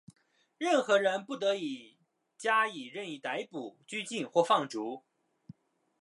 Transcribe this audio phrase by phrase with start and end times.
[0.57, 1.55] 任何人不得
[2.35, 5.03] 加以任意逮捕、拘禁或放逐。